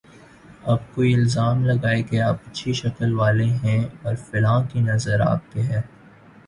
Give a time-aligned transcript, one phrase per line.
[0.63, 5.51] اب کوئی الزام لگائے کہ آپ اچھی شکل والے ہیں اور فلاں کی نظر آپ
[5.53, 5.81] پہ ہے۔